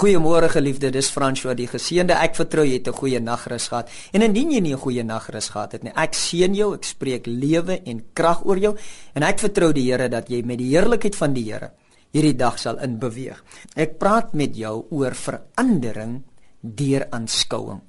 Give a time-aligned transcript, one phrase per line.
[0.00, 2.14] Goeiemôre geliefde, dis François die geseënde.
[2.24, 3.90] Ek vertrou jy het 'n goeie nagrus gehad.
[4.14, 7.26] En indien jy nie 'n goeie nagrus gehad het nie, ek seën jou, ek spreek
[7.26, 8.76] lewe en krag oor jou
[9.14, 11.72] en ek vertrou die Here dat jy met die heerlikheid van die Here
[12.12, 13.44] hierdie dag sal inbeweeg.
[13.76, 16.22] Ek praat met jou oor verandering
[16.62, 17.80] deur aanskouing.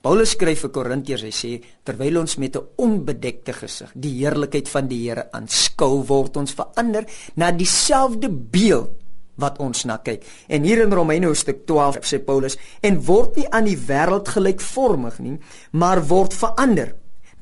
[0.00, 4.88] Paulus skryf vir Korintiërs, hy sê terwyl ons met 'n onbedekte gesig die heerlikheid van
[4.88, 7.04] die Here aanskou, word ons verander
[7.36, 9.03] na dieselfde beeld
[9.40, 10.24] wat ons na kyk.
[10.48, 15.18] En hier in Romeine hoofstuk 12 sê Paulus en word nie aan die wêreld gelykvormig
[15.24, 15.38] nie,
[15.72, 16.94] maar word verander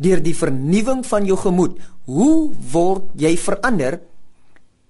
[0.02, 1.76] deur die vernuwing van jou gemoed.
[2.08, 4.00] Hoe word jy verander?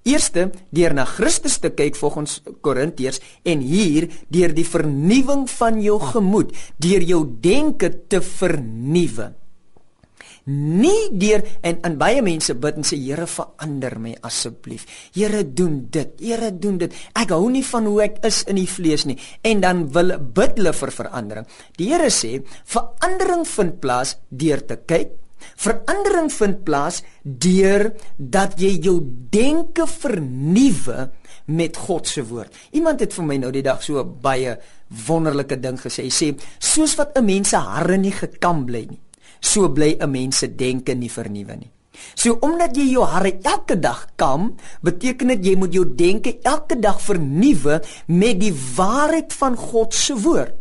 [0.09, 6.01] Eerste deur na Christus te kyk volgens Korintiërs en hier deur die vernuwing van jou
[6.03, 6.51] gemoed,
[6.83, 9.31] deur jou denke te vernuwe
[10.51, 14.87] nie deur en in baie mense bid en sê Here verander my asseblief.
[15.15, 16.15] Here doen dit.
[16.21, 16.95] Here doen dit.
[17.19, 20.59] Ek hou nie van hoe ek is in die vlees nie en dan wil bid
[20.59, 21.49] hulle vir verandering.
[21.79, 25.19] Die Here sê verandering vind plaas deur te kyk.
[25.59, 29.01] Verandering vind plaas deur dat jy jou
[29.35, 31.09] denke vernuwe
[31.51, 32.55] met God se woord.
[32.79, 34.55] Iemand het vir my nou die dag so baie
[35.07, 36.07] wonderlike ding gesê.
[36.07, 36.29] Hy sê
[36.59, 39.01] soos wat 'n mens se hare nie gekam bly nie
[39.43, 41.71] so bly 'n mens se denke nie vernuwe nie.
[42.15, 46.79] So omdat jy jou hare elke dag kam, beteken dit jy moet jou denke elke
[46.81, 50.55] dag vernuwe met die waarheid van God se woord.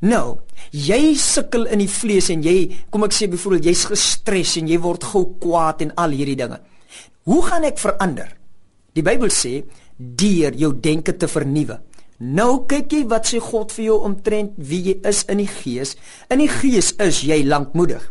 [0.00, 0.38] Nou,
[0.70, 4.78] jy sukkel in die vlees en jy, kom ek sê byvoorbeeld jy's gestres en jy
[4.82, 6.60] word gou kwaad en al hierdie dinge.
[7.28, 8.30] Hoe gaan ek verander?
[8.94, 9.62] Die Bybel sê
[9.98, 11.80] deur jou denke te vernuwe.
[12.18, 15.96] Nou kyk jy wat sê God vir jou omtrent wie jy is in die gees.
[16.30, 18.02] In die gees is jy lankmoedig.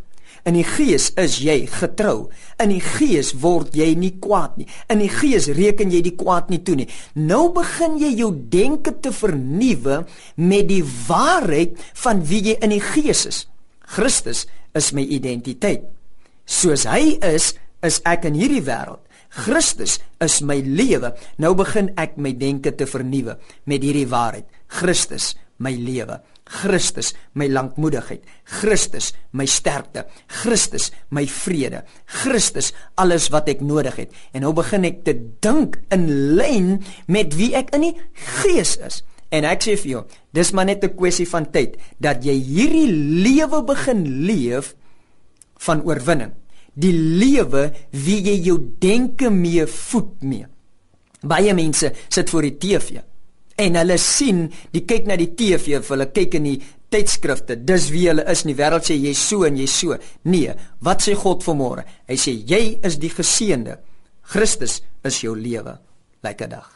[0.47, 2.29] In die gees is jy getrou.
[2.63, 4.67] In die gees word jy nie kwaad nie.
[4.87, 6.87] In die gees reken jy die kwaad nie toe nie.
[7.19, 10.05] Nou begin jy jou denke te vernuwe
[10.39, 13.41] met die waarheid van wie jy in die gees is.
[13.87, 14.45] Christus
[14.77, 15.83] is my identiteit.
[16.47, 17.51] Soos hy is,
[17.83, 19.03] is ek in hierdie wêreld.
[19.37, 21.11] Christus is my lewe.
[21.43, 23.35] Nou begin ek my denke te vernuwe
[23.67, 24.47] met hierdie waarheid.
[24.79, 26.21] Christus my lewe.
[26.47, 28.23] Christus my lankmoedigheid,
[28.59, 30.05] Christus my sterkte,
[30.41, 31.83] Christus my vrede,
[32.23, 34.15] Christus alles wat ek nodig het.
[34.31, 36.07] En nou begin ek te dink in
[36.39, 36.71] lyn
[37.11, 37.95] met wie ek in die
[38.39, 39.03] Gees is.
[39.33, 42.91] En ek sê vir jou, dis maar net 'n kwessie van tyd dat jy hierdie
[43.27, 44.75] lewe begin leef
[45.59, 46.31] van oorwinning.
[46.73, 50.47] Die lewe wie jy jou denke mee voed mee.
[51.21, 53.01] Baie mense sit voor die TV
[53.57, 56.57] en hulle sien, die kyk na die TV of hulle kyk in die
[56.93, 58.45] tydskrifte, dis wie hulle is.
[58.47, 59.97] Die wêreld sê jy so en jy so.
[60.29, 61.85] Nee, wat sê God vanmôre?
[62.07, 63.79] Hy sê jy is die geseënde.
[64.27, 65.77] Christus is jou lewe.
[66.23, 66.67] Lekker dag.